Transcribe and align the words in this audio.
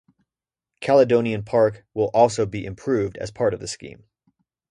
Caledonian 0.79 1.43
Park 1.43 1.85
will 1.93 2.09
also 2.11 2.47
be 2.47 2.65
improved 2.65 3.17
as 3.17 3.29
part 3.29 3.53
of 3.53 3.59
the 3.59 3.67
scheme. 3.67 4.05